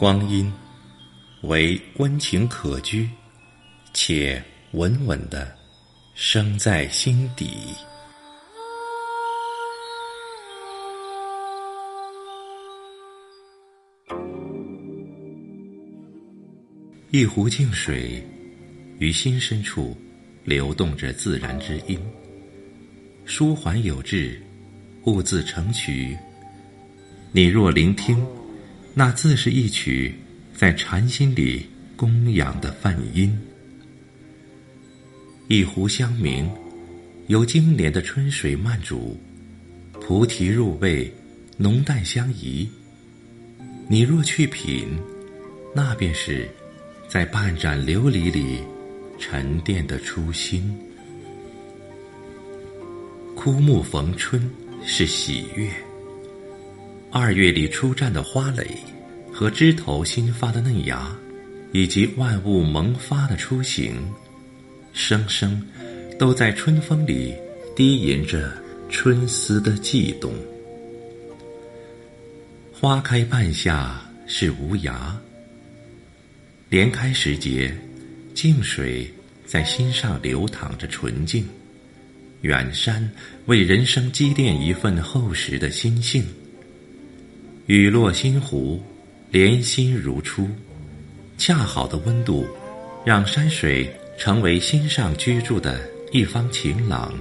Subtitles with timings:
[0.00, 0.50] 光阴
[1.42, 3.06] 为温情可居，
[3.92, 4.42] 且
[4.72, 5.54] 稳稳的
[6.14, 7.50] 生在心底。
[17.10, 18.26] 一壶净水，
[18.98, 19.94] 于心深处
[20.44, 22.00] 流动着自然之音，
[23.26, 24.40] 舒缓有致，
[25.04, 26.16] 兀自成曲。
[27.32, 28.26] 你若聆听，
[28.94, 30.14] 那自是一曲
[30.54, 33.38] 在禅心里供养的梵音。
[35.48, 36.48] 一壶香茗，
[37.28, 39.18] 由经年的春水漫煮，
[39.92, 41.12] 菩提入味，
[41.56, 42.68] 浓淡相宜。
[43.88, 44.88] 你若去品，
[45.74, 46.48] 那便是。
[47.08, 48.60] 在半盏琉璃里
[49.18, 50.72] 沉淀的初心，
[53.34, 54.48] 枯木逢春
[54.86, 55.68] 是喜悦。
[57.12, 58.64] 二月里初绽的花蕾，
[59.32, 61.10] 和枝头新发的嫩芽，
[61.72, 63.96] 以及万物萌发的初醒，
[64.92, 65.60] 声声
[66.20, 67.34] 都在春风里
[67.74, 68.52] 低吟着
[68.88, 70.32] 春思的悸动。
[72.72, 75.12] 花开半夏是无涯。
[76.68, 77.76] 莲开时节，
[78.34, 79.12] 静水
[79.44, 81.42] 在心上流淌着纯净；
[82.42, 83.10] 远山
[83.46, 86.24] 为人生积淀一份厚实的心性。
[87.70, 88.82] 雨落心湖，
[89.30, 90.48] 莲心如初，
[91.38, 92.44] 恰好的温度，
[93.04, 97.14] 让山水成为心上居住的一方晴朗。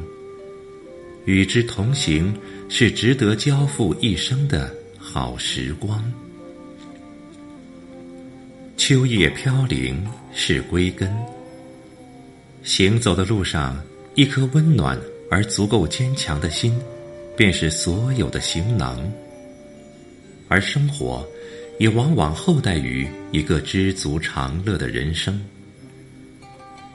[1.26, 2.34] 与之同行，
[2.68, 6.04] 是值得交付一生的好时光。
[8.76, 10.04] 秋叶飘零
[10.34, 11.16] 是归根。
[12.64, 13.80] 行走的路上，
[14.16, 16.76] 一颗温暖而足够坚强的心，
[17.38, 19.00] 便是所有的行囊。
[20.50, 21.26] 而生活，
[21.80, 25.42] 也往往厚待于一个知足常乐的人生。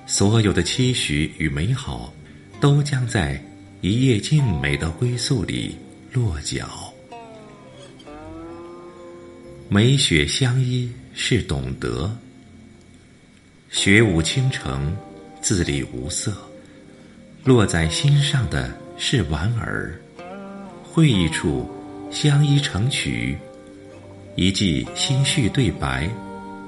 [0.07, 2.13] 所有的期许与美好，
[2.61, 3.43] 都将在
[3.81, 5.75] 一夜静美的归宿里
[6.13, 6.93] 落脚。
[9.71, 10.93] 美雪相依。
[11.17, 12.11] 是懂得，
[13.71, 14.93] 雪舞倾城，
[15.41, 16.37] 字里无色，
[17.45, 19.97] 落在心上的是莞尔。
[20.83, 21.71] 会意处，
[22.11, 23.39] 相依成曲，
[24.37, 26.11] 一记心绪对白，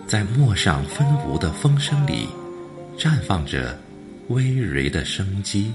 [0.06, 2.28] 在陌上分芜的风声里，
[2.96, 3.76] 绽放着
[4.28, 5.72] 葳蕤的生机。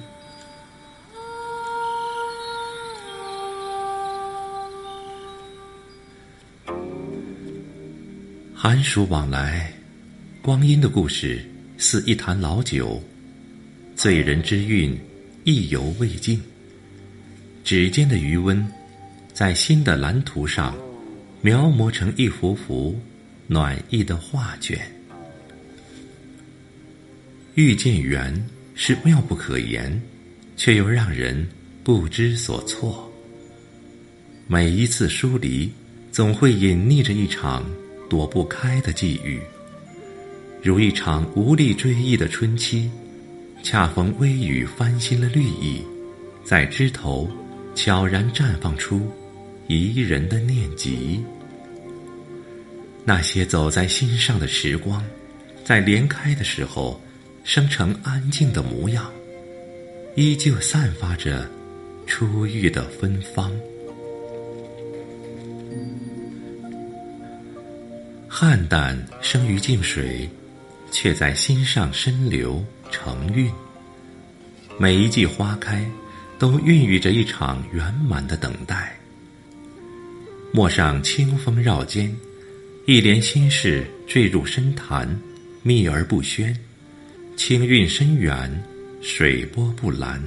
[8.56, 9.74] 寒暑往来，
[10.42, 11.46] 光阴的故事
[11.78, 13.04] 似一坛老酒，
[13.98, 14.98] 醉人之韵
[15.44, 16.42] 意犹未尽。
[17.66, 18.66] 指尖的余温，
[19.34, 20.74] 在新的蓝图上
[21.42, 23.00] 描摹成一幅幅
[23.48, 24.80] 暖意的画卷。
[27.56, 28.34] 遇见缘
[28.76, 30.02] 是妙不可言，
[30.56, 31.48] 却又让人
[31.84, 33.12] 不知所措。
[34.48, 35.70] 每一次疏离，
[36.12, 37.66] 总会隐匿着一场。
[38.10, 39.40] 躲不开的际遇，
[40.62, 42.92] 如一场无力追忆的春期，
[43.64, 45.82] 恰逢微雨翻新了绿意，
[46.44, 47.32] 在枝头
[47.74, 49.10] 悄然绽放出
[49.80, 51.24] 宜人的念及。
[53.04, 55.04] 那些走在心上的时光，
[55.66, 57.02] 在莲开的时候
[57.44, 59.12] 生成安静的模样，
[60.16, 61.50] 依旧散发着
[62.06, 63.52] 初遇的芬芳。
[68.30, 70.30] 菡萏生于静水，
[70.92, 73.52] 却在心上深流成韵。
[74.80, 75.86] 每一季花开，
[76.40, 78.98] 都孕育着一场圆满的等待。
[80.54, 82.14] 陌上清风绕肩，
[82.86, 85.18] 一帘心事坠入深潭，
[85.64, 86.54] 秘而不宣，
[87.38, 88.62] 清韵深远，
[89.02, 90.22] 水波不澜。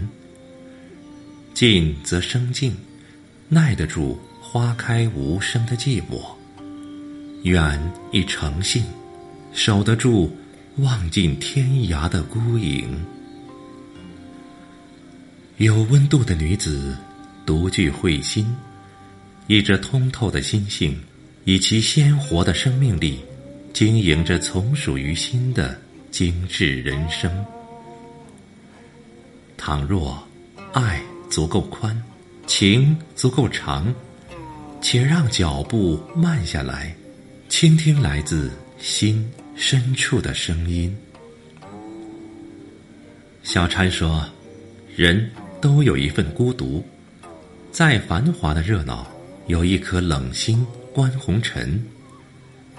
[1.52, 2.74] 静则生静，
[3.48, 6.24] 耐得住花开无声的寂寞。
[7.42, 8.82] 远亦诚信，
[9.52, 10.34] 守得住
[10.78, 12.98] 望尽天涯的孤影。
[15.58, 16.96] 有温度的女子，
[17.44, 18.44] 独具慧心，
[19.46, 20.98] 以这通透的心性，
[21.44, 23.20] 以其鲜活的生命力，
[23.72, 25.78] 经营着从属于心的
[26.10, 27.30] 精致人生。
[29.56, 30.22] 倘若
[30.72, 32.00] 爱足够宽，
[32.46, 33.94] 情足够长，
[34.80, 36.94] 且让脚步慢下来。
[37.50, 40.96] 倾听来自心深处的声音。
[43.44, 44.28] 小禅说
[44.96, 45.30] ：“人
[45.60, 46.84] 都有一份孤独，
[47.70, 49.06] 在繁华的热闹，
[49.46, 51.82] 有一颗冷心观红尘。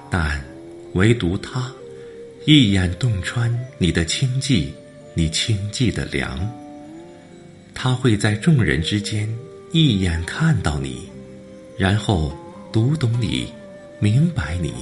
[0.10, 0.44] 但
[0.94, 1.72] 唯独他，
[2.46, 4.68] 一眼洞穿你的清寂，
[5.14, 6.40] 你清寂的凉。
[7.74, 9.28] 他会在众人之间
[9.72, 11.10] 一眼看到你，
[11.78, 12.34] 然后
[12.72, 13.52] 读懂你，
[14.00, 14.74] 明白你，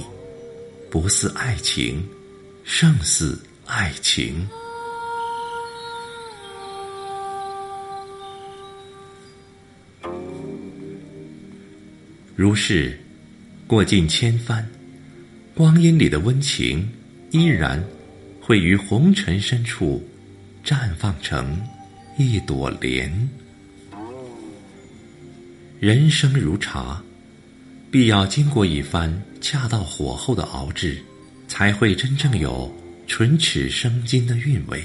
[0.90, 2.06] 不似爱情，
[2.62, 4.46] 胜似爱情。
[12.36, 12.98] 如是，
[13.66, 14.68] 过尽千帆，
[15.54, 16.88] 光阴里的温情，
[17.30, 17.82] 依然
[18.40, 20.02] 会于红尘深处
[20.64, 21.60] 绽放成。
[22.16, 23.28] 一朵莲。
[25.80, 27.02] 人生如茶，
[27.90, 31.02] 必要经过一番恰到火候的熬制，
[31.48, 32.72] 才会真正有
[33.08, 34.80] 唇齿生津的韵味。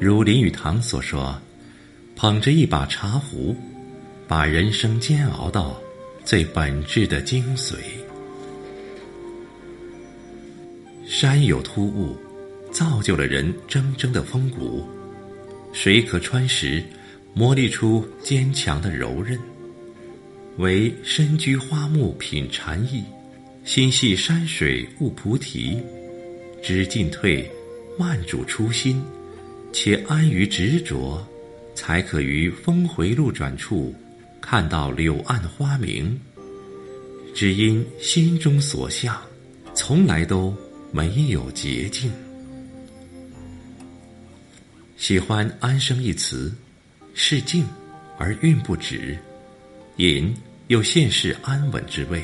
[0.00, 1.38] 如林语堂所说
[2.16, 3.54] ：“捧着一把茶壶，
[4.26, 5.78] 把人生煎熬到
[6.28, 7.76] 最本质的精髓。”
[11.08, 12.14] 山有突兀，
[12.70, 14.86] 造就了人铮铮的风骨。
[15.72, 16.84] 水可穿石，
[17.32, 19.38] 磨砺出坚强的柔韧。
[20.58, 23.02] 唯身居花木品禅意，
[23.64, 25.80] 心系山水悟菩提。
[26.62, 27.50] 知进退，
[27.98, 29.02] 慢主初心，
[29.72, 31.26] 且安于执着，
[31.74, 33.94] 才可于峰回路转处
[34.40, 36.18] 看到柳暗花明。
[37.34, 39.16] 只因心中所向，
[39.72, 40.52] 从来都
[40.90, 42.10] 没有捷径。
[44.96, 46.52] 喜欢“安生”一词，
[47.14, 47.64] 是静
[48.18, 49.16] 而韵不止，
[49.98, 50.34] 隐
[50.66, 52.20] 又现世安稳之味。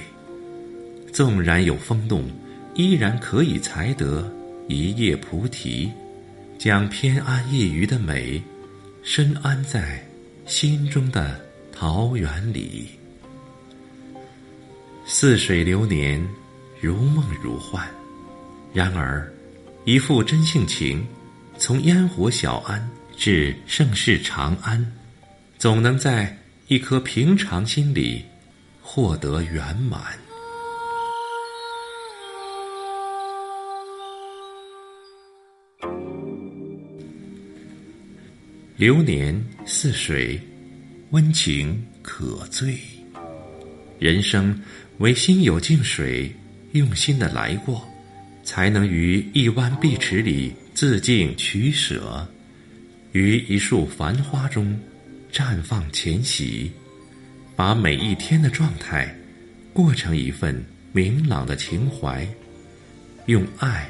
[1.12, 2.28] 纵然有风动，
[2.75, 4.28] 依然可以才得
[4.66, 5.93] 一叶菩提，
[6.58, 8.43] 将偏安一隅的美，
[9.05, 10.05] 深安在
[10.44, 11.40] 心中的
[11.75, 12.88] 桃源里。
[15.05, 16.26] 似水流年，
[16.81, 17.87] 如梦如幻。
[18.73, 19.31] 然而，
[19.85, 21.05] 一副真性情。
[21.56, 24.93] 从烟火小安至盛世长安，
[25.56, 26.37] 总能在
[26.67, 28.25] 一颗平常心里
[28.82, 30.03] 获得圆满。
[38.76, 40.41] 流年似水，
[41.14, 42.76] 温情可醉。
[44.00, 44.61] 人生
[44.99, 46.34] 唯心有静水，
[46.72, 47.87] 用心的来过，
[48.43, 50.52] 才能于一湾碧池里。
[50.75, 52.26] 自净取舍，
[53.12, 54.76] 于一束繁花中
[55.32, 56.72] 绽放前喜，
[57.55, 59.16] 把每一天的状态
[59.72, 62.26] 过成一份明朗的情怀，
[63.26, 63.88] 用爱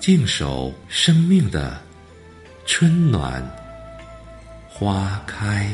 [0.00, 1.78] 静守生命的
[2.64, 3.44] 春暖
[4.66, 5.70] 花开。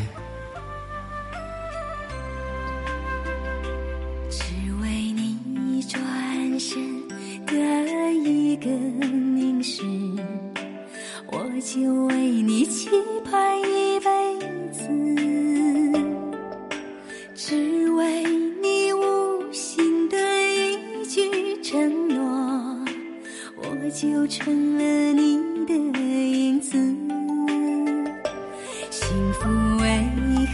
[29.03, 29.87] 幸福为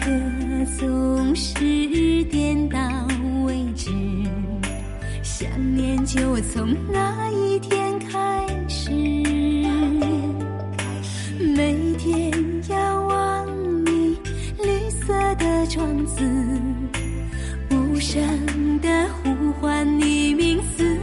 [0.00, 0.10] 何
[0.78, 1.54] 总是
[2.24, 2.78] 点到
[3.44, 3.90] 为止？
[5.22, 8.88] 想念就从那一天开始。
[15.70, 16.24] 庄子
[17.70, 18.88] 无声的
[19.22, 20.98] 呼唤你名字，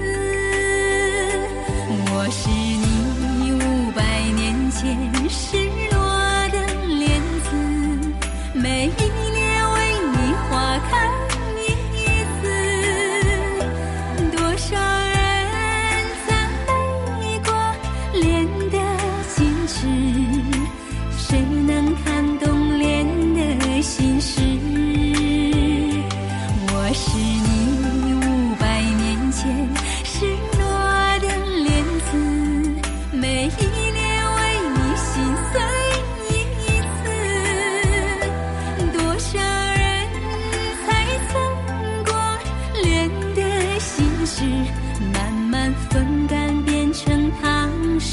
[1.88, 2.50] 我是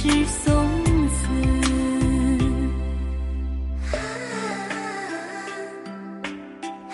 [0.02, 0.52] 是送
[1.06, 1.28] 子。
[3.92, 3.94] 啊
[6.90, 6.92] 啊，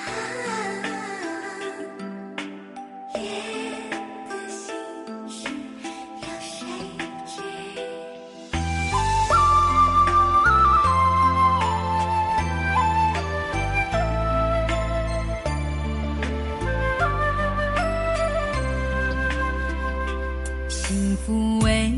[20.69, 21.91] 幸福为。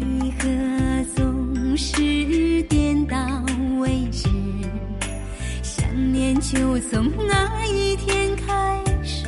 [3.10, 3.42] 到
[3.80, 4.28] 为止？
[5.62, 9.26] 想念就从那一天开始，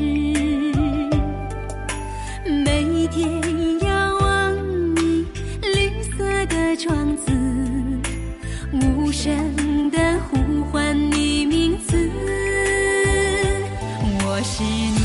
[2.64, 4.54] 每天遥望
[4.94, 5.26] 你
[5.62, 7.32] 绿色的窗子，
[8.72, 9.98] 无声的
[10.30, 12.08] 呼唤你名字。
[14.24, 15.01] 我是你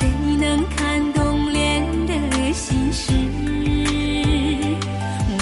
[0.00, 2.14] 谁能看懂莲的
[2.54, 3.12] 心事？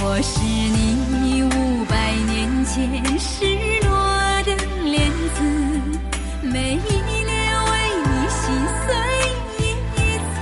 [0.03, 2.77] 我是你五百年前
[3.21, 3.45] 失
[3.87, 3.89] 落
[4.43, 4.51] 的
[4.85, 5.39] 莲子，
[6.43, 6.91] 每一
[7.23, 7.31] 年
[7.71, 7.73] 为
[8.03, 8.43] 你心
[8.83, 8.87] 碎
[9.61, 9.63] 一
[10.35, 10.37] 次。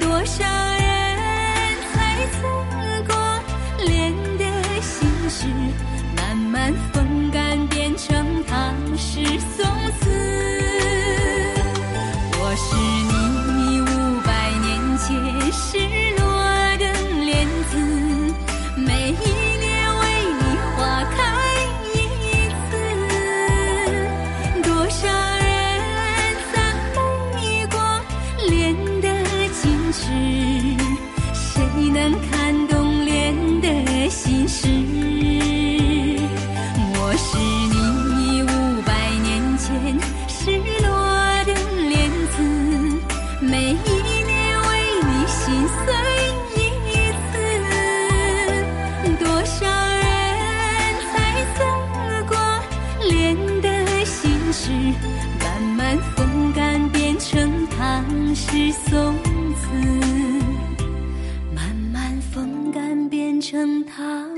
[0.00, 0.80] 多少人
[1.92, 1.94] 猜
[2.32, 2.40] 测
[3.08, 3.12] 过
[3.84, 3.90] 莲
[4.38, 4.40] 的
[4.80, 4.90] 心
[5.28, 5.44] 事，
[6.16, 6.72] 慢慢
[58.72, 59.14] 松
[59.54, 59.66] 子。
[61.54, 64.31] 慢慢风干变成糖